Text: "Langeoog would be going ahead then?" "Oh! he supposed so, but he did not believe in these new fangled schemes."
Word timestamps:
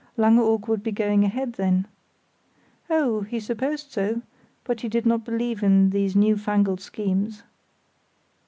"Langeoog 0.17 0.67
would 0.67 0.81
be 0.81 0.91
going 0.91 1.23
ahead 1.23 1.53
then?" 1.53 1.85
"Oh! 2.89 3.21
he 3.21 3.39
supposed 3.39 3.91
so, 3.91 4.23
but 4.63 4.81
he 4.81 4.89
did 4.89 5.05
not 5.05 5.23
believe 5.23 5.61
in 5.61 5.91
these 5.91 6.15
new 6.15 6.37
fangled 6.37 6.81
schemes." 6.81 7.43